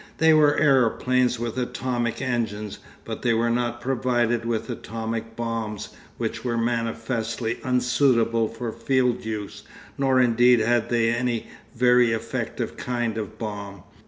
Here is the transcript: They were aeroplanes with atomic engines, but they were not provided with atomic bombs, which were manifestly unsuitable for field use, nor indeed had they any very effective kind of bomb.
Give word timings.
They 0.17 0.33
were 0.33 0.57
aeroplanes 0.57 1.37
with 1.39 1.59
atomic 1.59 2.23
engines, 2.23 2.79
but 3.05 3.21
they 3.21 3.35
were 3.35 3.51
not 3.51 3.79
provided 3.81 4.45
with 4.45 4.67
atomic 4.67 5.35
bombs, 5.35 5.89
which 6.17 6.43
were 6.43 6.57
manifestly 6.57 7.59
unsuitable 7.63 8.47
for 8.47 8.71
field 8.71 9.23
use, 9.23 9.61
nor 9.99 10.19
indeed 10.19 10.59
had 10.59 10.89
they 10.89 11.11
any 11.11 11.51
very 11.75 12.13
effective 12.13 12.77
kind 12.77 13.15
of 13.19 13.37
bomb. 13.37 13.83